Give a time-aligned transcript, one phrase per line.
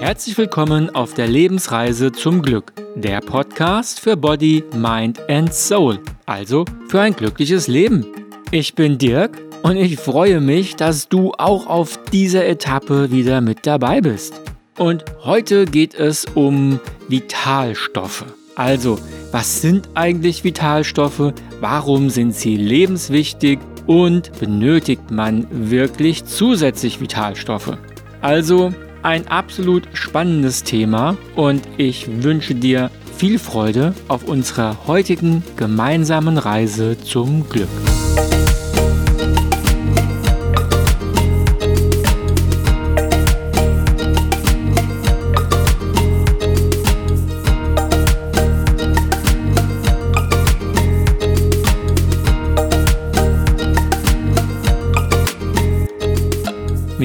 [0.00, 6.64] Herzlich willkommen auf der Lebensreise zum Glück, der Podcast für Body, Mind and Soul, also
[6.88, 8.06] für ein glückliches Leben.
[8.50, 13.66] Ich bin Dirk und ich freue mich, dass du auch auf dieser Etappe wieder mit
[13.66, 14.40] dabei bist.
[14.78, 18.24] Und heute geht es um Vitalstoffe.
[18.56, 18.98] Also,
[19.30, 21.32] was sind eigentlich Vitalstoffe?
[21.60, 23.60] Warum sind sie lebenswichtig?
[23.88, 27.78] Und benötigt man wirklich zusätzlich Vitalstoffe?
[28.20, 36.36] Also, ein absolut spannendes Thema und ich wünsche dir viel Freude auf unserer heutigen gemeinsamen
[36.36, 37.68] Reise zum Glück.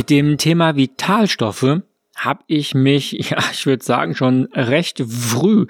[0.03, 1.81] Mit dem Thema Vitalstoffe
[2.17, 5.65] habe ich mich, ja, ich würde sagen, schon recht früh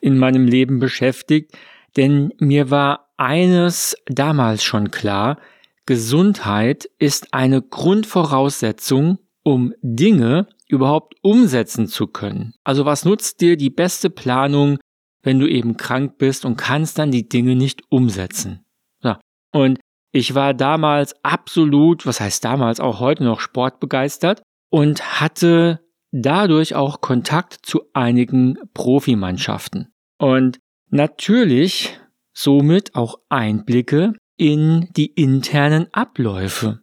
[0.00, 1.56] in meinem Leben beschäftigt,
[1.96, 5.38] denn mir war eines damals schon klar,
[5.86, 12.54] Gesundheit ist eine Grundvoraussetzung, um Dinge überhaupt umsetzen zu können.
[12.64, 14.78] Also was nutzt dir die beste Planung,
[15.22, 18.64] wenn du eben krank bist und kannst dann die Dinge nicht umsetzen?
[19.04, 19.20] Ja.
[19.52, 19.78] Und
[20.16, 27.02] ich war damals absolut, was heißt damals, auch heute noch sportbegeistert und hatte dadurch auch
[27.02, 29.92] Kontakt zu einigen Profimannschaften.
[30.18, 30.58] Und
[30.88, 32.00] natürlich
[32.32, 36.80] somit auch Einblicke in die internen Abläufe.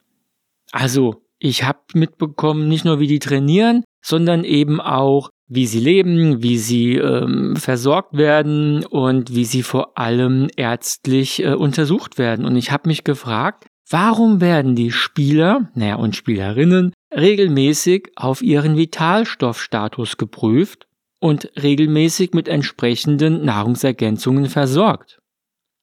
[0.72, 6.42] Also, ich habe mitbekommen, nicht nur wie die trainieren, sondern eben auch, wie sie leben,
[6.42, 12.46] wie sie ähm, versorgt werden und wie sie vor allem ärztlich äh, untersucht werden.
[12.46, 18.78] Und ich habe mich gefragt, warum werden die Spieler, naja, und Spielerinnen regelmäßig auf ihren
[18.78, 20.88] Vitalstoffstatus geprüft
[21.20, 25.20] und regelmäßig mit entsprechenden Nahrungsergänzungen versorgt?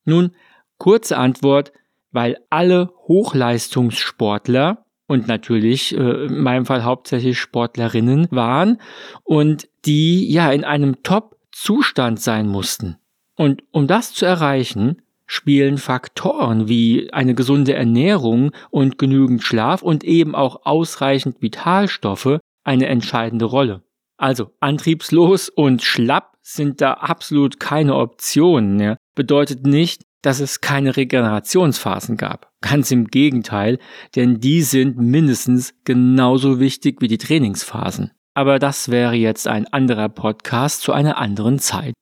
[0.04, 0.34] Nun,
[0.78, 1.72] kurze Antwort,
[2.10, 8.80] weil alle Hochleistungssportler und natürlich äh, in meinem Fall hauptsächlich Sportlerinnen waren
[9.24, 12.96] und die ja in einem Top-Zustand sein mussten.
[13.34, 20.04] Und um das zu erreichen, spielen Faktoren wie eine gesunde Ernährung und genügend Schlaf und
[20.04, 23.82] eben auch ausreichend Vitalstoffe eine entscheidende Rolle.
[24.16, 28.78] Also antriebslos und schlapp sind da absolut keine Optionen.
[28.78, 28.96] Ja.
[29.16, 32.49] Bedeutet nicht, dass es keine Regenerationsphasen gab.
[32.62, 33.78] Ganz im Gegenteil,
[34.16, 38.12] denn die sind mindestens genauso wichtig wie die Trainingsphasen.
[38.34, 41.94] Aber das wäre jetzt ein anderer Podcast zu einer anderen Zeit.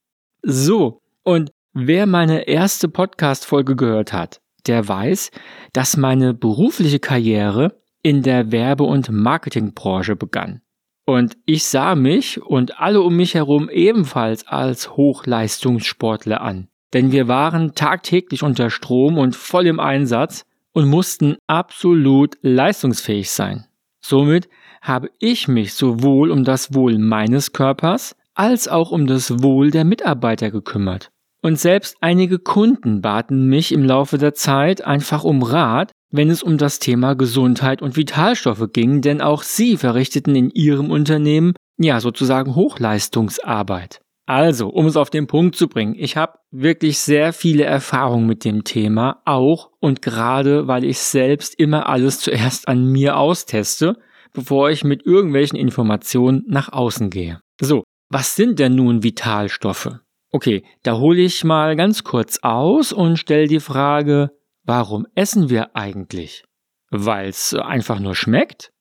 [0.42, 5.30] So, und wer meine erste Podcast-Folge gehört hat, der weiß,
[5.72, 10.60] dass meine berufliche Karriere in der Werbe- und Marketingbranche begann.
[11.06, 17.28] Und ich sah mich und alle um mich herum ebenfalls als Hochleistungssportler an denn wir
[17.28, 20.44] waren tagtäglich unter Strom und voll im Einsatz
[20.78, 23.66] und mussten absolut leistungsfähig sein.
[24.00, 24.48] Somit
[24.80, 29.82] habe ich mich sowohl um das Wohl meines Körpers als auch um das Wohl der
[29.82, 31.10] Mitarbeiter gekümmert.
[31.42, 36.44] Und selbst einige Kunden baten mich im Laufe der Zeit einfach um Rat, wenn es
[36.44, 41.98] um das Thema Gesundheit und Vitalstoffe ging, denn auch sie verrichteten in ihrem Unternehmen ja
[41.98, 44.00] sozusagen Hochleistungsarbeit.
[44.28, 48.44] Also, um es auf den Punkt zu bringen, ich habe wirklich sehr viele Erfahrungen mit
[48.44, 53.96] dem Thema, auch und gerade weil ich selbst immer alles zuerst an mir austeste,
[54.34, 57.40] bevor ich mit irgendwelchen Informationen nach außen gehe.
[57.58, 59.98] So, was sind denn nun Vitalstoffe?
[60.30, 65.74] Okay, da hole ich mal ganz kurz aus und stelle die Frage, warum essen wir
[65.74, 66.44] eigentlich?
[66.90, 68.72] Weil es einfach nur schmeckt?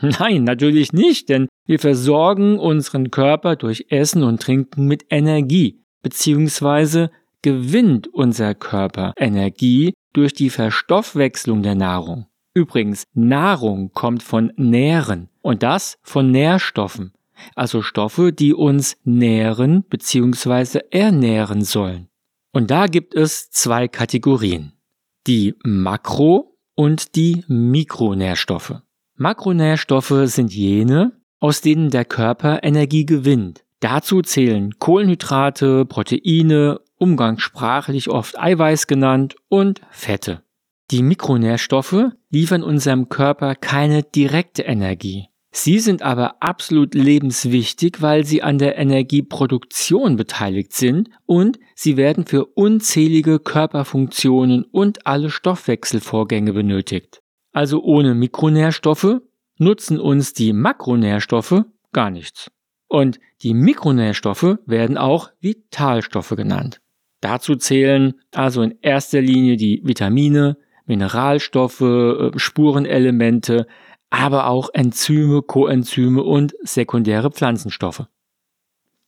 [0.18, 7.10] Nein, natürlich nicht, denn wir versorgen unseren Körper durch Essen und Trinken mit Energie, beziehungsweise
[7.42, 12.26] gewinnt unser Körper Energie durch die Verstoffwechslung der Nahrung.
[12.54, 17.12] Übrigens, Nahrung kommt von Nähren und das von Nährstoffen,
[17.54, 20.80] also Stoffe, die uns nähren bzw.
[20.90, 22.08] ernähren sollen.
[22.52, 24.72] Und da gibt es zwei Kategorien,
[25.26, 28.82] die Makro- und die Mikronährstoffe.
[29.20, 33.64] Makronährstoffe sind jene, aus denen der Körper Energie gewinnt.
[33.80, 40.42] Dazu zählen Kohlenhydrate, Proteine, umgangssprachlich oft Eiweiß genannt und Fette.
[40.90, 45.26] Die Mikronährstoffe liefern unserem Körper keine direkte Energie.
[45.52, 52.24] Sie sind aber absolut lebenswichtig, weil sie an der Energieproduktion beteiligt sind und sie werden
[52.24, 57.19] für unzählige Körperfunktionen und alle Stoffwechselvorgänge benötigt.
[57.52, 59.20] Also ohne Mikronährstoffe
[59.56, 62.50] nutzen uns die Makronährstoffe gar nichts.
[62.88, 66.80] Und die Mikronährstoffe werden auch Vitalstoffe genannt.
[67.20, 70.56] Dazu zählen also in erster Linie die Vitamine,
[70.86, 73.66] Mineralstoffe, äh, Spurenelemente,
[74.08, 78.06] aber auch Enzyme, Coenzyme und sekundäre Pflanzenstoffe.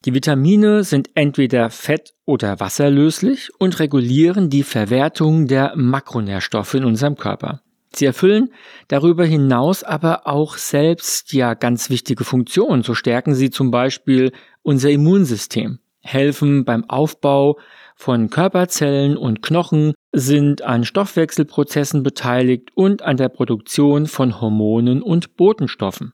[0.05, 7.17] Die Vitamine sind entweder fett- oder wasserlöslich und regulieren die Verwertung der Makronährstoffe in unserem
[7.17, 7.63] Körper.
[7.97, 8.53] Sie erfüllen
[8.89, 12.83] darüber hinaus aber auch selbst ja ganz wichtige Funktionen.
[12.83, 17.59] So stärken sie zum Beispiel unser Immunsystem, helfen beim Aufbau
[17.95, 25.37] von Körperzellen und Knochen, sind an Stoffwechselprozessen beteiligt und an der Produktion von Hormonen und
[25.37, 26.13] Botenstoffen.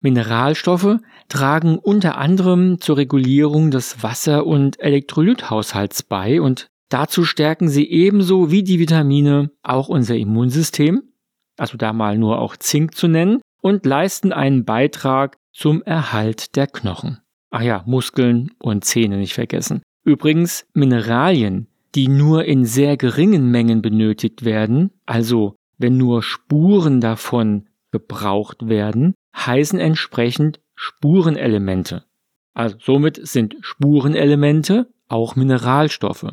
[0.00, 0.96] Mineralstoffe
[1.28, 8.50] tragen unter anderem zur Regulierung des Wasser- und Elektrolythaushalts bei und dazu stärken sie ebenso
[8.50, 11.02] wie die Vitamine auch unser Immunsystem
[11.60, 16.66] also da mal nur auch Zink zu nennen, und leisten einen Beitrag zum Erhalt der
[16.66, 17.18] Knochen.
[17.50, 19.82] Ach ja, Muskeln und Zähne nicht vergessen.
[20.04, 27.68] Übrigens, Mineralien, die nur in sehr geringen Mengen benötigt werden, also wenn nur Spuren davon
[27.90, 32.04] gebraucht werden, heißen entsprechend Spurenelemente.
[32.54, 36.32] Also somit sind Spurenelemente auch Mineralstoffe.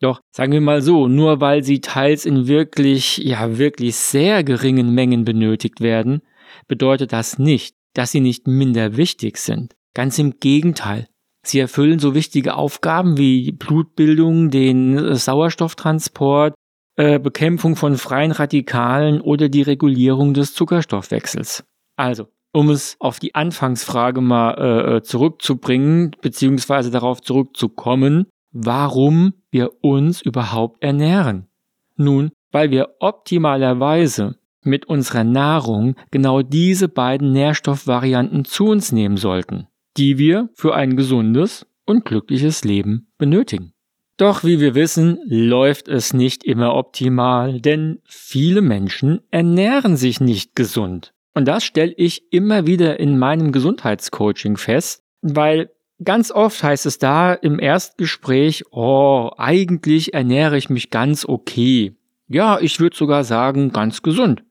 [0.00, 4.94] Doch sagen wir mal so, nur weil sie teils in wirklich, ja wirklich sehr geringen
[4.94, 6.22] Mengen benötigt werden,
[6.68, 9.74] bedeutet das nicht, dass sie nicht minder wichtig sind.
[9.94, 11.08] Ganz im Gegenteil.
[11.46, 16.54] Sie erfüllen so wichtige Aufgaben wie Blutbildung, den Sauerstofftransport,
[16.96, 21.64] äh, Bekämpfung von freien Radikalen oder die Regulierung des Zuckerstoffwechsels.
[21.96, 29.82] Also, um es auf die Anfangsfrage mal äh, äh zurückzubringen, beziehungsweise darauf zurückzukommen, warum wir
[29.82, 31.48] uns überhaupt ernähren?
[31.96, 39.68] Nun, weil wir optimalerweise mit unserer Nahrung genau diese beiden Nährstoffvarianten zu uns nehmen sollten,
[39.96, 43.72] die wir für ein gesundes und glückliches Leben benötigen.
[44.18, 50.54] Doch wie wir wissen, läuft es nicht immer optimal, denn viele Menschen ernähren sich nicht
[50.54, 51.12] gesund.
[51.34, 55.70] Und das stelle ich immer wieder in meinem Gesundheitscoaching fest, weil
[56.04, 61.96] Ganz oft heißt es da im Erstgespräch, oh, eigentlich ernähre ich mich ganz okay.
[62.28, 64.44] Ja, ich würde sogar sagen, ganz gesund.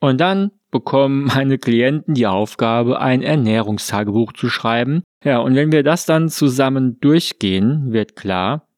[0.00, 5.02] Und dann bekommen meine Klienten die Aufgabe, ein Ernährungstagebuch zu schreiben.
[5.24, 8.68] Ja, und wenn wir das dann zusammen durchgehen, wird klar,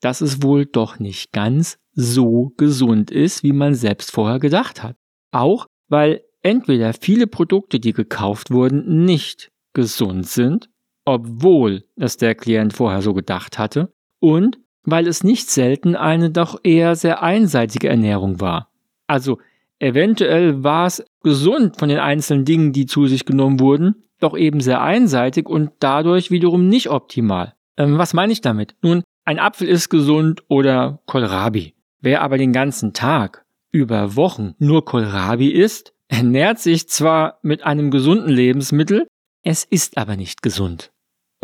[0.00, 4.96] dass es wohl doch nicht ganz so gesund ist, wie man selbst vorher gedacht hat.
[5.30, 10.68] Auch weil entweder viele Produkte, die gekauft wurden, nicht gesund sind
[11.06, 16.60] obwohl es der Klient vorher so gedacht hatte, und weil es nicht selten eine doch
[16.62, 18.70] eher sehr einseitige Ernährung war.
[19.06, 19.38] Also
[19.78, 24.60] eventuell war es gesund von den einzelnen Dingen, die zu sich genommen wurden, doch eben
[24.60, 27.54] sehr einseitig und dadurch wiederum nicht optimal.
[27.76, 28.74] Ähm, was meine ich damit?
[28.82, 31.74] Nun, ein Apfel ist gesund oder Kohlrabi.
[32.00, 37.90] Wer aber den ganzen Tag über Wochen nur Kohlrabi isst, ernährt sich zwar mit einem
[37.90, 39.06] gesunden Lebensmittel,
[39.42, 40.92] es ist aber nicht gesund.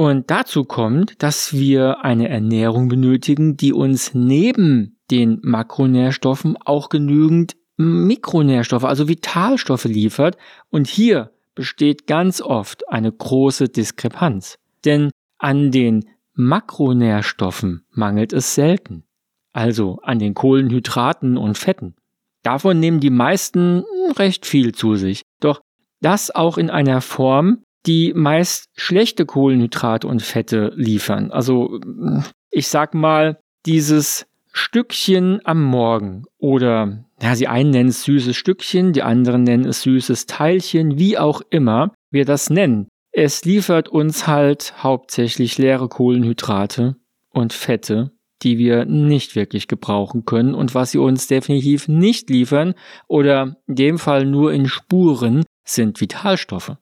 [0.02, 7.54] Und dazu kommt, dass wir eine Ernährung benötigen, die uns neben den Makronährstoffen auch genügend
[7.76, 10.36] Mikronährstoffe, also Vitalstoffe liefert.
[10.70, 14.58] Und hier besteht ganz oft eine große Diskrepanz.
[14.84, 16.04] Denn an den
[16.34, 19.04] Makronährstoffen mangelt es selten.
[19.52, 21.94] Also an den Kohlenhydraten und Fetten.
[22.42, 23.84] Davon nehmen die meisten
[24.16, 25.22] recht viel zu sich.
[25.38, 25.60] Doch
[26.00, 31.30] das auch in einer Form, die meist schlechte Kohlenhydrate und Fette liefern.
[31.30, 31.80] Also
[32.50, 38.92] ich sag mal, dieses Stückchen am Morgen oder ja, sie einen nennen es süßes Stückchen,
[38.92, 42.88] die anderen nennen es süßes Teilchen, wie auch immer wir das nennen.
[43.12, 46.96] Es liefert uns halt hauptsächlich leere Kohlenhydrate
[47.30, 48.12] und Fette,
[48.42, 52.74] die wir nicht wirklich gebrauchen können und was sie uns definitiv nicht liefern
[53.08, 56.76] oder in dem Fall nur in Spuren sind Vitalstoffe.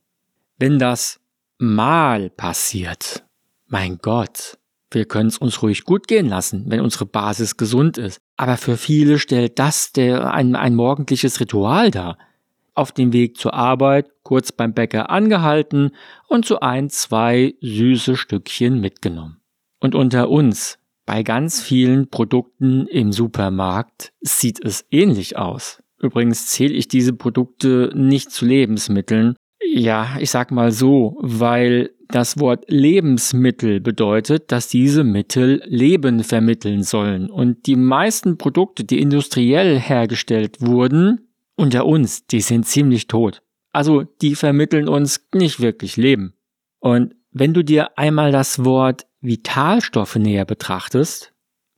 [0.60, 1.20] Wenn das
[1.56, 3.24] mal passiert,
[3.68, 4.58] mein Gott,
[4.90, 8.20] wir können es uns ruhig gut gehen lassen, wenn unsere Basis gesund ist.
[8.36, 12.18] Aber für viele stellt das der, ein, ein morgendliches Ritual dar.
[12.74, 15.92] Auf dem Weg zur Arbeit kurz beim Bäcker angehalten
[16.28, 19.40] und so ein, zwei süße Stückchen mitgenommen.
[19.80, 25.82] Und unter uns, bei ganz vielen Produkten im Supermarkt, sieht es ähnlich aus.
[25.98, 29.36] Übrigens zähle ich diese Produkte nicht zu Lebensmitteln,
[29.72, 36.82] ja, ich sag mal so, weil das Wort Lebensmittel bedeutet, dass diese Mittel Leben vermitteln
[36.82, 37.30] sollen.
[37.30, 43.42] Und die meisten Produkte, die industriell hergestellt wurden, unter uns, die sind ziemlich tot.
[43.72, 46.34] Also die vermitteln uns nicht wirklich Leben.
[46.80, 51.32] Und wenn du dir einmal das Wort Vitalstoffe näher betrachtest,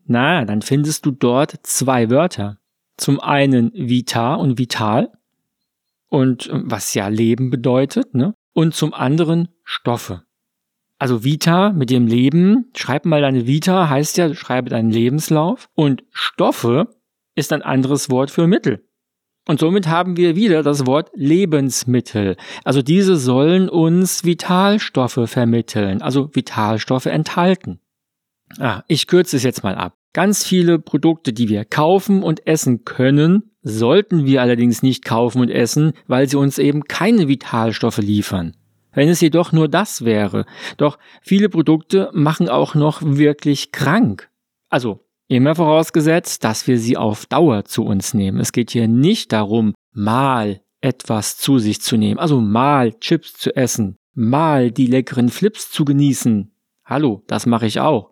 [0.07, 2.59] na, dann findest du dort zwei Wörter.
[2.97, 5.11] Zum einen Vita und Vital
[6.13, 8.35] und was ja Leben bedeutet, ne?
[8.53, 10.25] Und zum anderen Stoffe.
[10.99, 15.71] Also Vita mit dem Leben, schreib mal deine Vita, heißt ja, schreibe deinen Lebenslauf.
[15.75, 16.95] Und Stoffe
[17.35, 18.87] ist ein anderes Wort für Mittel.
[19.49, 22.37] Und somit haben wir wieder das Wort Lebensmittel.
[22.63, 27.81] Also diese sollen uns Vitalstoffe vermitteln, also Vitalstoffe enthalten.
[28.59, 29.97] Ah, ich kürze es jetzt mal ab.
[30.13, 35.49] Ganz viele Produkte, die wir kaufen und essen können, sollten wir allerdings nicht kaufen und
[35.49, 38.55] essen, weil sie uns eben keine Vitalstoffe liefern.
[38.93, 40.45] Wenn es jedoch nur das wäre.
[40.77, 44.29] Doch viele Produkte machen auch noch wirklich krank.
[44.69, 48.39] Also immer vorausgesetzt, dass wir sie auf Dauer zu uns nehmen.
[48.39, 53.55] Es geht hier nicht darum, mal etwas zu sich zu nehmen, also mal Chips zu
[53.57, 56.53] essen, mal die leckeren Flips zu genießen.
[56.85, 58.11] Hallo, das mache ich auch.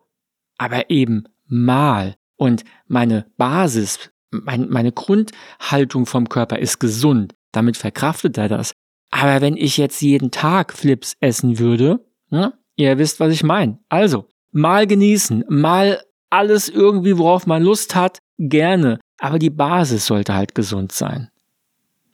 [0.56, 2.16] Aber eben mal.
[2.36, 7.34] Und meine Basis, mein, meine Grundhaltung vom Körper ist gesund.
[7.52, 8.72] Damit verkraftet er das.
[9.10, 13.78] Aber wenn ich jetzt jeden Tag Flips essen würde, ne, ihr wisst, was ich meine.
[13.88, 19.00] Also, mal genießen, mal alles irgendwie, worauf man Lust hat, gerne.
[19.18, 21.28] Aber die Basis sollte halt gesund sein.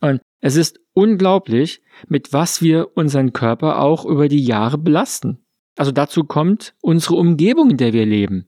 [0.00, 5.44] Und es ist unglaublich, mit was wir unseren Körper auch über die Jahre belasten.
[5.76, 8.46] Also dazu kommt unsere Umgebung, in der wir leben,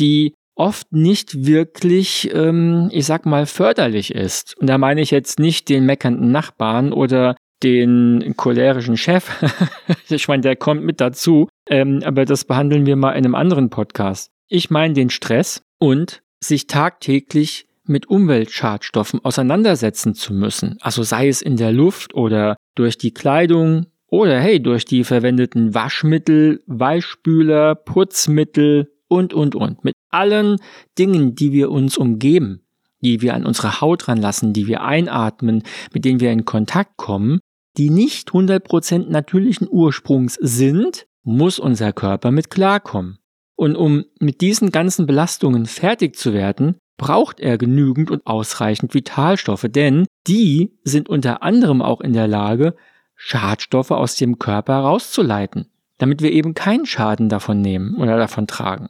[0.00, 4.56] die oft nicht wirklich, ähm, ich sag mal, förderlich ist.
[4.58, 9.30] Und da meine ich jetzt nicht den meckernden Nachbarn oder den cholerischen Chef.
[10.08, 13.70] ich meine, der kommt mit dazu, ähm, aber das behandeln wir mal in einem anderen
[13.70, 14.30] Podcast.
[14.48, 20.76] Ich meine den Stress und sich tagtäglich mit Umweltschadstoffen auseinandersetzen zu müssen.
[20.80, 25.74] Also sei es in der Luft oder durch die Kleidung oder hey, durch die verwendeten
[25.74, 29.84] Waschmittel, Weichspüler, Putzmittel und, und, und.
[29.84, 30.56] Mit allen
[30.98, 32.62] Dingen, die wir uns umgeben,
[33.00, 35.62] die wir an unsere Haut ranlassen, die wir einatmen,
[35.92, 37.40] mit denen wir in Kontakt kommen,
[37.76, 43.18] die nicht 100% natürlichen Ursprungs sind, muss unser Körper mit klarkommen.
[43.54, 49.66] Und um mit diesen ganzen Belastungen fertig zu werden, braucht er genügend und ausreichend Vitalstoffe,
[49.68, 52.74] denn die sind unter anderem auch in der Lage,
[53.14, 55.66] Schadstoffe aus dem Körper rauszuleiten,
[55.98, 58.88] damit wir eben keinen Schaden davon nehmen oder davon tragen.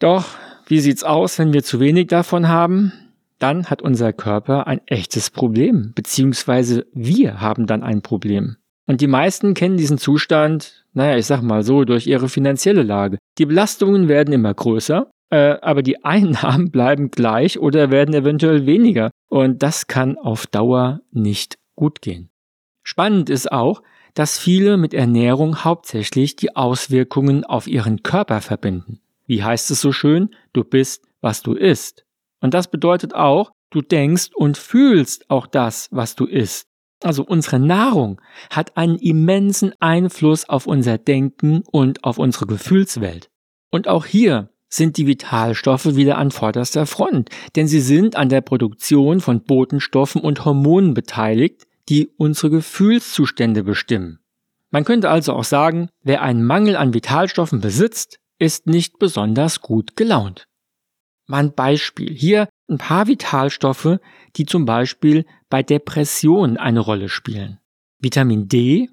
[0.00, 0.24] Doch,
[0.66, 2.92] wie sieht's aus, wenn wir zu wenig davon haben?
[3.40, 8.56] dann hat unser Körper ein echtes Problem, beziehungsweise wir haben dann ein Problem.
[8.86, 13.18] Und die meisten kennen diesen Zustand, naja, ich sag mal so, durch ihre finanzielle Lage.
[13.38, 19.10] Die Belastungen werden immer größer, äh, aber die Einnahmen bleiben gleich oder werden eventuell weniger.
[19.28, 22.30] Und das kann auf Dauer nicht gut gehen.
[22.82, 23.82] Spannend ist auch,
[24.14, 29.00] dass viele mit Ernährung hauptsächlich die Auswirkungen auf ihren Körper verbinden.
[29.30, 30.30] Wie heißt es so schön?
[30.52, 32.04] Du bist, was du isst.
[32.40, 36.66] Und das bedeutet auch, du denkst und fühlst auch das, was du isst.
[37.00, 38.20] Also unsere Nahrung
[38.50, 43.30] hat einen immensen Einfluss auf unser Denken und auf unsere Gefühlswelt.
[43.70, 48.40] Und auch hier sind die Vitalstoffe wieder an vorderster Front, denn sie sind an der
[48.40, 54.18] Produktion von Botenstoffen und Hormonen beteiligt, die unsere Gefühlszustände bestimmen.
[54.72, 59.96] Man könnte also auch sagen, wer einen Mangel an Vitalstoffen besitzt, ist nicht besonders gut
[59.96, 60.46] gelaunt.
[61.26, 62.12] Mal ein Beispiel.
[62.12, 63.98] Hier ein paar Vitalstoffe,
[64.34, 67.60] die zum Beispiel bei Depressionen eine Rolle spielen.
[68.00, 68.88] Vitamin D,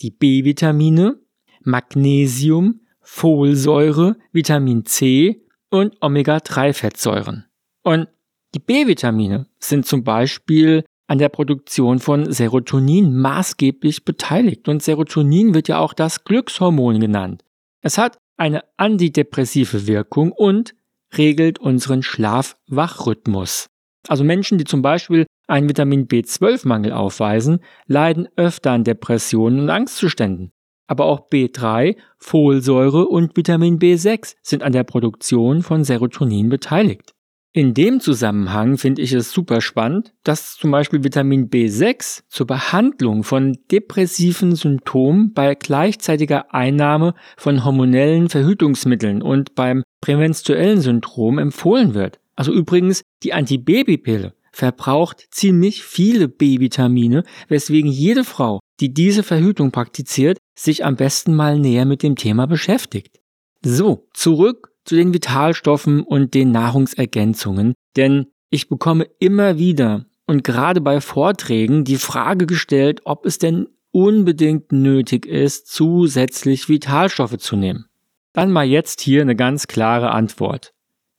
[0.00, 1.20] die B-Vitamine,
[1.62, 7.44] Magnesium, Folsäure, Vitamin C und Omega-3-Fettsäuren.
[7.82, 8.08] Und
[8.54, 14.68] die B-Vitamine sind zum Beispiel an der Produktion von Serotonin maßgeblich beteiligt.
[14.68, 17.44] Und Serotonin wird ja auch das Glückshormon genannt.
[17.82, 20.74] Es hat eine antidepressive Wirkung und
[21.16, 23.70] regelt unseren Schlaf-Wach-Rhythmus.
[24.08, 30.50] Also Menschen, die zum Beispiel einen Vitamin B12-Mangel aufweisen, leiden öfter an Depressionen und Angstzuständen.
[30.88, 37.14] Aber auch B3, Folsäure und Vitamin B6 sind an der Produktion von Serotonin beteiligt.
[37.54, 43.24] In dem Zusammenhang finde ich es super spannend, dass zum Beispiel Vitamin B6 zur Behandlung
[43.24, 52.20] von depressiven Symptomen bei gleichzeitiger Einnahme von hormonellen Verhütungsmitteln und beim prämenstruellen Syndrom empfohlen wird.
[52.36, 60.38] Also übrigens, die Antibabypille verbraucht ziemlich viele B-Vitamine, weswegen jede Frau, die diese Verhütung praktiziert,
[60.58, 63.20] sich am besten mal näher mit dem Thema beschäftigt.
[63.62, 70.80] So, zurück zu den Vitalstoffen und den Nahrungsergänzungen, denn ich bekomme immer wieder und gerade
[70.80, 77.86] bei Vorträgen die Frage gestellt, ob es denn unbedingt nötig ist, zusätzlich Vitalstoffe zu nehmen.
[78.32, 80.72] Dann mal jetzt hier eine ganz klare Antwort.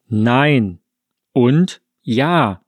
[0.08, 0.80] Nein.
[1.32, 2.64] Und ja.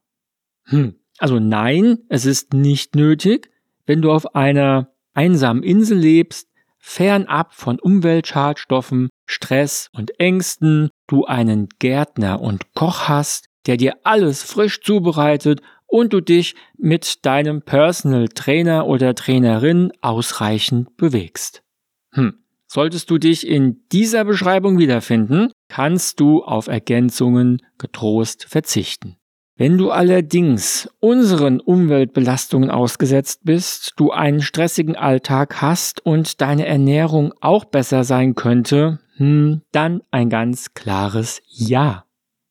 [0.66, 0.96] Hm.
[1.18, 3.50] Also nein, es ist nicht nötig,
[3.86, 6.50] wenn du auf einer einsamen Insel lebst,
[6.86, 14.44] fernab von Umweltschadstoffen, Stress und Ängsten, du einen Gärtner und Koch hast, der dir alles
[14.44, 21.64] frisch zubereitet und du dich mit deinem Personal Trainer oder Trainerin ausreichend bewegst.
[22.12, 22.36] Hm.
[22.68, 29.18] Solltest du dich in dieser Beschreibung wiederfinden, kannst du auf Ergänzungen getrost verzichten.
[29.58, 37.34] Wenn du allerdings unseren Umweltbelastungen ausgesetzt bist, du einen stressigen Alltag hast und deine Ernährung
[37.40, 42.04] auch besser sein könnte, hm, dann ein ganz klares Ja.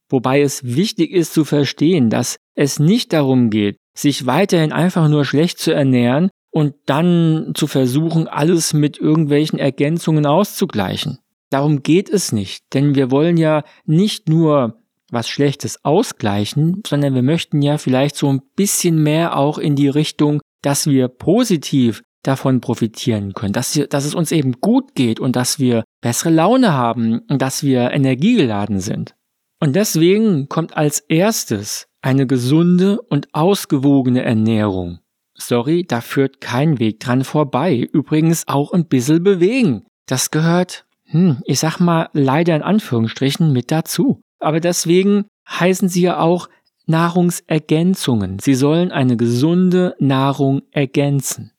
[0.09, 5.27] Wobei es wichtig ist zu verstehen, dass es nicht darum geht, sich weiterhin einfach nur
[5.27, 11.19] schlecht zu ernähren und dann zu versuchen, alles mit irgendwelchen Ergänzungen auszugleichen.
[11.51, 14.79] Darum geht es nicht, denn wir wollen ja nicht nur
[15.15, 19.89] was Schlechtes ausgleichen, sondern wir möchten ja vielleicht so ein bisschen mehr auch in die
[19.89, 25.21] Richtung, dass wir positiv davon profitieren können, dass, wir, dass es uns eben gut geht
[25.21, 29.15] und dass wir bessere Laune haben und dass wir energiegeladen sind.
[29.61, 34.99] Und deswegen kommt als erstes eine gesunde und ausgewogene Ernährung.
[35.37, 37.89] Sorry, da führt kein Weg dran vorbei.
[37.93, 39.85] Übrigens auch ein bisschen bewegen.
[40.07, 44.21] Das gehört, hm, ich sag mal leider in Anführungsstrichen mit dazu.
[44.45, 46.49] Aber deswegen heißen sie ja auch
[46.87, 48.39] Nahrungsergänzungen.
[48.39, 51.53] Sie sollen eine gesunde Nahrung ergänzen.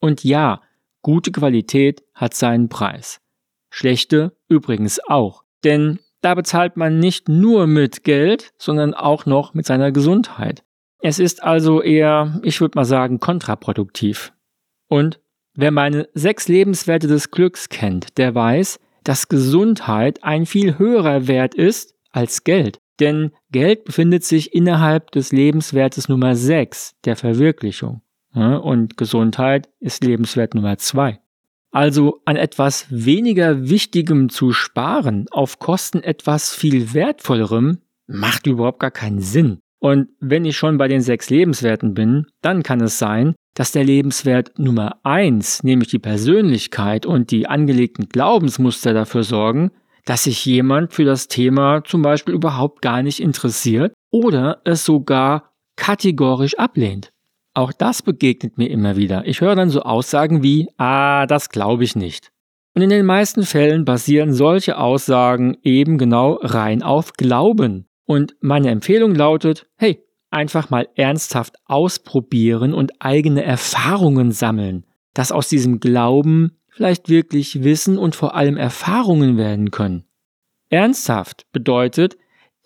[0.00, 0.60] Und ja,
[1.02, 3.20] gute Qualität hat seinen Preis.
[3.70, 5.44] Schlechte übrigens auch.
[5.64, 10.64] Denn da bezahlt man nicht nur mit Geld, sondern auch noch mit seiner Gesundheit.
[11.00, 14.32] Es ist also eher, ich würde mal sagen, kontraproduktiv.
[14.88, 15.20] Und
[15.54, 21.54] wer meine sechs Lebenswerte des Glücks kennt, der weiß, dass Gesundheit ein viel höherer Wert
[21.54, 22.78] ist als Geld.
[23.00, 28.02] Denn Geld befindet sich innerhalb des Lebenswertes Nummer 6 der Verwirklichung.
[28.34, 31.18] Und Gesundheit ist Lebenswert Nummer 2.
[31.70, 38.92] Also an etwas weniger Wichtigem zu sparen auf Kosten etwas viel Wertvollerem macht überhaupt gar
[38.92, 39.58] keinen Sinn.
[39.80, 43.84] Und wenn ich schon bei den sechs Lebenswerten bin, dann kann es sein, dass der
[43.84, 49.70] Lebenswert Nummer 1, nämlich die Persönlichkeit und die angelegten Glaubensmuster dafür sorgen,
[50.04, 55.52] dass sich jemand für das Thema zum Beispiel überhaupt gar nicht interessiert oder es sogar
[55.76, 57.12] kategorisch ablehnt.
[57.54, 59.26] Auch das begegnet mir immer wieder.
[59.26, 62.30] Ich höre dann so Aussagen wie, ah, das glaube ich nicht.
[62.74, 67.86] Und in den meisten Fällen basieren solche Aussagen eben genau rein auf Glauben.
[68.04, 75.48] Und meine Empfehlung lautet, hey, einfach mal ernsthaft ausprobieren und eigene Erfahrungen sammeln, dass aus
[75.48, 80.04] diesem Glauben vielleicht wirklich Wissen und vor allem Erfahrungen werden können.
[80.70, 82.16] Ernsthaft bedeutet,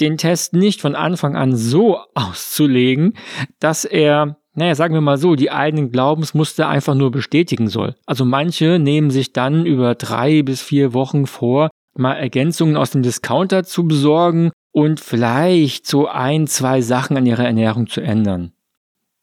[0.00, 3.14] den Test nicht von Anfang an so auszulegen,
[3.58, 7.96] dass er, naja, sagen wir mal so, die eigenen Glaubensmuster einfach nur bestätigen soll.
[8.06, 13.02] Also manche nehmen sich dann über drei bis vier Wochen vor, mal Ergänzungen aus dem
[13.02, 18.52] Discounter zu besorgen und vielleicht so ein, zwei Sachen an ihrer Ernährung zu ändern.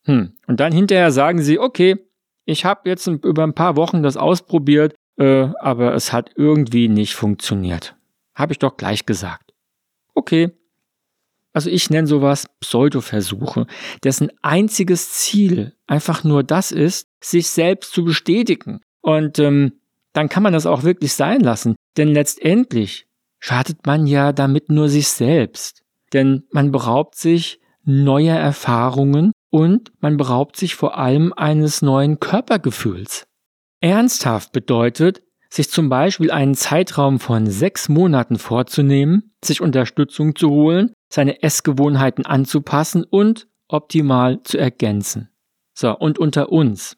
[0.04, 0.34] Hm.
[0.46, 1.98] Und dann hinterher sagen sie, okay,
[2.46, 7.16] ich habe jetzt über ein paar Wochen das ausprobiert, äh, aber es hat irgendwie nicht
[7.16, 7.96] funktioniert.
[8.36, 9.54] Habe ich doch gleich gesagt.
[10.14, 10.52] Okay.
[11.54, 13.66] Also ich nenne sowas Pseudoversuche,
[14.04, 18.82] dessen einziges Ziel einfach nur das ist, sich selbst zu bestätigen.
[19.02, 19.80] Und ähm,
[20.12, 21.76] dann kann man das auch wirklich sein lassen.
[21.96, 23.08] Denn letztendlich
[23.40, 25.84] schadet man ja damit nur sich selbst.
[26.12, 33.28] Denn man beraubt sich neuer Erfahrungen und man beraubt sich vor allem eines neuen Körpergefühls.
[33.82, 40.94] Ernsthaft bedeutet, sich zum Beispiel einen Zeitraum von sechs Monaten vorzunehmen, sich Unterstützung zu holen,
[41.10, 45.30] seine Essgewohnheiten anzupassen und optimal zu ergänzen.
[45.74, 46.98] So, und unter uns.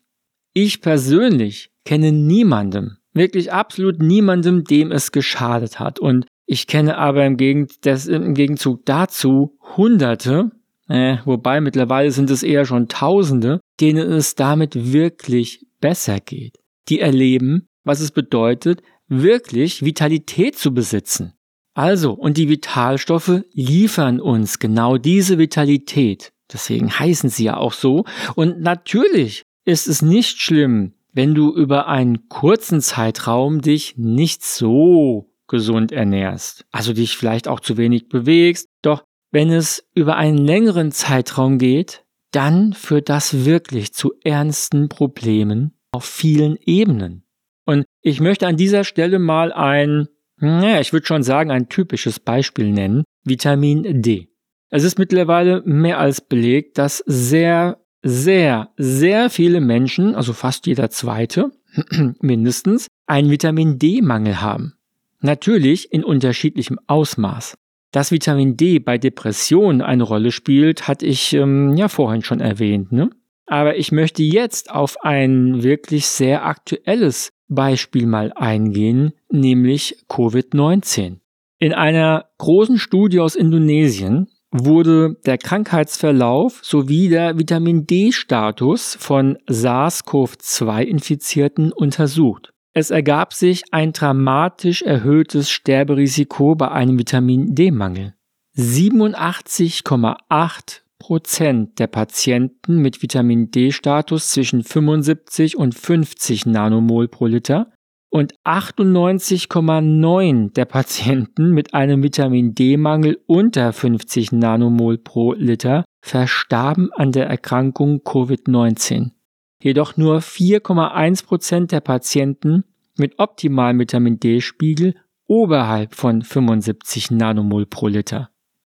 [0.53, 5.99] Ich persönlich kenne niemandem, wirklich absolut niemandem, dem es geschadet hat.
[5.99, 10.51] Und ich kenne aber im, Gegenzug dazu Hunderte,
[10.87, 16.57] äh, wobei mittlerweile sind es eher schon Tausende, denen es damit wirklich besser geht.
[16.89, 21.33] Die erleben, was es bedeutet, wirklich Vitalität zu besitzen.
[21.73, 26.31] Also, und die Vitalstoffe liefern uns genau diese Vitalität.
[26.51, 28.05] Deswegen heißen sie ja auch so.
[28.35, 35.29] Und natürlich ist es nicht schlimm, wenn du über einen kurzen Zeitraum dich nicht so
[35.47, 36.65] gesund ernährst.
[36.71, 38.67] Also dich vielleicht auch zu wenig bewegst.
[38.81, 45.77] Doch wenn es über einen längeren Zeitraum geht, dann führt das wirklich zu ernsten Problemen
[45.91, 47.23] auf vielen Ebenen.
[47.65, 52.19] Und ich möchte an dieser Stelle mal ein, naja, ich würde schon sagen, ein typisches
[52.19, 54.29] Beispiel nennen, Vitamin D.
[54.69, 60.89] Es ist mittlerweile mehr als belegt, dass sehr, sehr, sehr viele Menschen, also fast jeder
[60.89, 61.51] zweite,
[62.21, 64.73] mindestens, einen Vitamin D-Mangel haben.
[65.19, 67.57] Natürlich in unterschiedlichem Ausmaß.
[67.97, 72.91] Dass Vitamin D bei Depressionen eine Rolle spielt, hatte ich ähm, ja vorhin schon erwähnt.
[72.91, 73.09] Ne?
[73.47, 81.21] Aber ich möchte jetzt auf ein wirklich sehr aktuelles Beispiel mal eingehen, nämlich Covid-19.
[81.57, 91.71] In einer großen Studie aus Indonesien wurde der Krankheitsverlauf sowie der Vitamin D-Status von SARS-CoV-2-Infizierten
[91.71, 92.53] untersucht.
[92.79, 98.13] Es ergab sich ein dramatisch erhöhtes Sterberisiko bei einem Vitamin D-Mangel.
[98.55, 107.71] 87,8 Prozent der Patienten mit Vitamin D-Status zwischen 75 und 50 Nanomol pro Liter
[108.11, 117.11] und 98,9% der Patienten mit einem Vitamin D-Mangel unter 50 Nanomol pro Liter verstarben an
[117.11, 119.16] der Erkrankung Covid-19.
[119.61, 122.63] Jedoch nur 4,1 Prozent der Patienten
[122.97, 124.95] mit optimalem Vitamin D-Spiegel
[125.27, 128.29] oberhalb von 75 Nanomol pro Liter.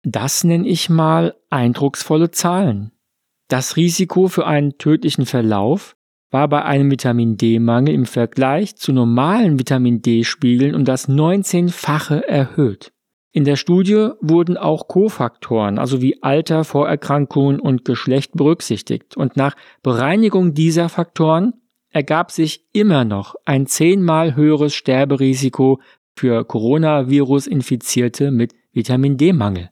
[0.03, 2.93] Das nenne ich mal eindrucksvolle Zahlen.
[3.49, 5.97] Das Risiko für einen tödlichen Verlauf
[6.31, 12.93] war bei einem Vitamin D-Mangel im Vergleich zu normalen Vitamin D-Spiegeln um das 19-fache erhöht.
[13.33, 19.55] In der Studie wurden auch Kofaktoren, also wie Alter, Vorerkrankungen und Geschlecht berücksichtigt und nach
[19.83, 21.55] Bereinigung dieser Faktoren
[21.91, 25.81] ergab sich immer noch ein zehnmal höheres Sterberisiko
[26.17, 29.71] für Coronavirus-Infizierte mit Vitamin D-Mangel.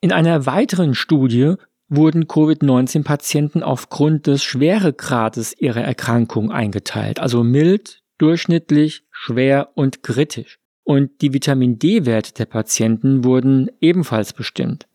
[0.00, 1.54] In einer weiteren Studie
[1.88, 10.58] wurden Covid-19-Patienten aufgrund des Schweregrades ihrer Erkrankung eingeteilt, also mild, durchschnittlich, schwer und kritisch.
[10.88, 14.88] Und die Vitamin D-Werte der Patienten wurden ebenfalls bestimmt.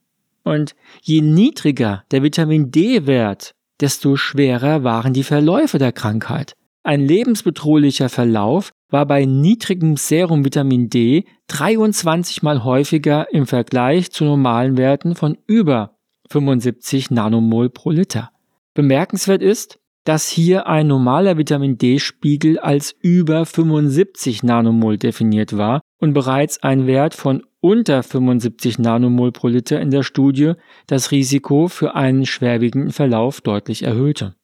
[0.43, 6.55] Und je niedriger der Vitamin D-Wert, desto schwerer waren die Verläufe der Krankheit.
[6.81, 14.23] Ein lebensbedrohlicher Verlauf war bei niedrigem Serum Vitamin D 23 mal häufiger im Vergleich zu
[14.23, 15.99] normalen Werten von über
[16.31, 18.31] 75 Nanomol pro Liter.
[18.73, 26.13] Bemerkenswert ist, dass hier ein normaler Vitamin D-Spiegel als über 75 Nanomol definiert war und
[26.13, 30.53] bereits ein Wert von unter 75 Nanomol pro Liter in der Studie
[30.85, 34.35] das Risiko für einen schwerwiegenden Verlauf deutlich erhöhte.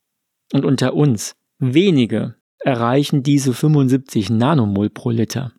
[0.54, 5.52] Und unter uns, wenige erreichen diese 75 Nanomol pro Liter.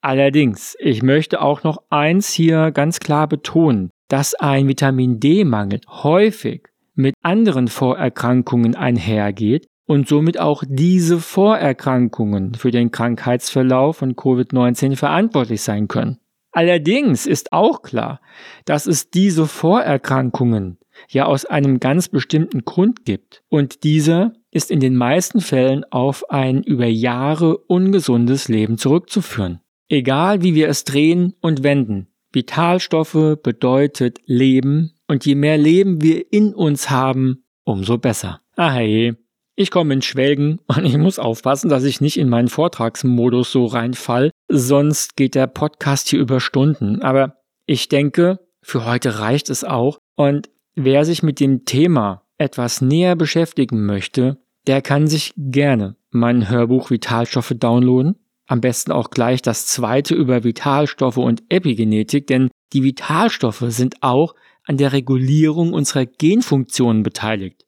[0.00, 6.68] Allerdings, ich möchte auch noch eins hier ganz klar betonen dass ein Vitamin D-Mangel häufig
[6.94, 15.60] mit anderen Vorerkrankungen einhergeht und somit auch diese Vorerkrankungen für den Krankheitsverlauf von Covid-19 verantwortlich
[15.60, 16.18] sein können.
[16.50, 18.22] Allerdings ist auch klar,
[18.64, 20.78] dass es diese Vorerkrankungen
[21.10, 26.30] ja aus einem ganz bestimmten Grund gibt und dieser ist in den meisten Fällen auf
[26.30, 29.60] ein über Jahre ungesundes Leben zurückzuführen.
[29.90, 36.32] Egal wie wir es drehen und wenden, Vitalstoffe bedeutet Leben und je mehr Leben wir
[36.32, 38.40] in uns haben, umso besser.
[38.56, 39.14] Ah hey,
[39.54, 43.66] ich komme in Schwelgen und ich muss aufpassen, dass ich nicht in meinen Vortragsmodus so
[43.66, 47.02] reinfall, sonst geht der Podcast hier über Stunden.
[47.02, 47.36] Aber
[47.66, 53.16] ich denke, für heute reicht es auch und wer sich mit dem Thema etwas näher
[53.16, 58.16] beschäftigen möchte, der kann sich gerne mein Hörbuch Vitalstoffe downloaden.
[58.46, 64.34] Am besten auch gleich das zweite über Vitalstoffe und Epigenetik, denn die Vitalstoffe sind auch
[64.64, 67.64] an der Regulierung unserer Genfunktionen beteiligt.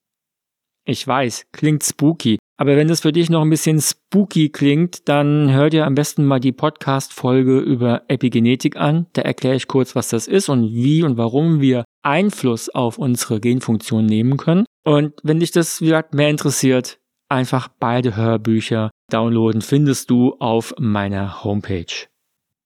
[0.87, 5.51] Ich weiß, klingt spooky, aber wenn das für dich noch ein bisschen spooky klingt, dann
[5.51, 9.07] hör dir am besten mal die Podcast-Folge über Epigenetik an.
[9.15, 13.41] Da erkläre ich kurz, was das ist und wie und warum wir Einfluss auf unsere
[13.41, 14.67] Genfunktion nehmen können.
[14.85, 20.75] Und wenn dich das, wie gesagt, mehr interessiert, einfach beide Hörbücher downloaden, findest du auf
[20.79, 22.07] meiner Homepage.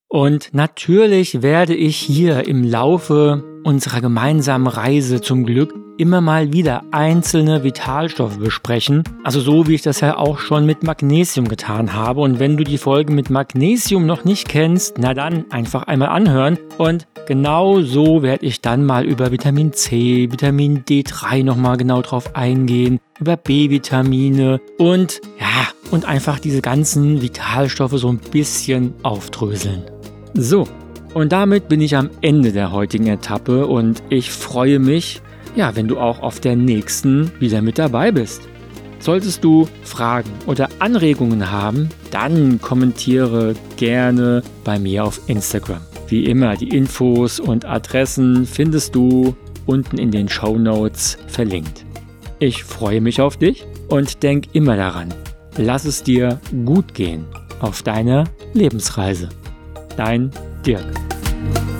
[0.08, 6.84] Und natürlich werde ich hier im Laufe unserer gemeinsamen Reise zum Glück immer mal wieder
[6.92, 9.02] einzelne Vitalstoffe besprechen.
[9.24, 12.20] Also so wie ich das ja auch schon mit Magnesium getan habe.
[12.20, 16.56] Und wenn du die Folge mit Magnesium noch nicht kennst, na dann einfach einmal anhören.
[16.78, 22.36] Und genau so werde ich dann mal über Vitamin C, Vitamin D3 nochmal genau drauf
[22.36, 29.82] eingehen, über B-Vitamine und ja, und einfach diese ganzen Vitalstoffe so ein bisschen aufdröseln.
[30.34, 30.68] So,
[31.14, 35.20] und damit bin ich am Ende der heutigen Etappe und ich freue mich,
[35.56, 38.48] ja, wenn du auch auf der nächsten wieder mit dabei bist.
[39.00, 45.80] Solltest du Fragen oder Anregungen haben, dann kommentiere gerne bei mir auf Instagram.
[46.08, 51.84] Wie immer, die Infos und Adressen findest du unten in den Show Notes verlinkt.
[52.38, 55.12] Ich freue mich auf dich und denk immer daran,
[55.56, 57.24] lass es dir gut gehen
[57.60, 59.28] auf deiner Lebensreise.
[59.96, 60.30] Dein
[60.62, 61.77] Dirk.